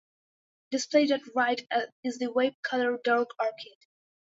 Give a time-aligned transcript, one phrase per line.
[0.71, 1.61] Displayed at right
[2.03, 3.77] is the web color dark orchid.